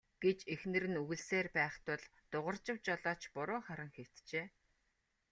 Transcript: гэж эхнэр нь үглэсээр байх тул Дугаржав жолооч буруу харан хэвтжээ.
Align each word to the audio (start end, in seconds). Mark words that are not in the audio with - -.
гэж 0.23 0.39
эхнэр 0.53 0.85
нь 0.91 0.99
үглэсээр 1.01 1.47
байх 1.57 1.73
тул 1.85 2.03
Дугаржав 2.31 2.77
жолооч 2.85 3.21
буруу 3.35 3.59
харан 3.67 3.89
хэвтжээ. 3.97 4.45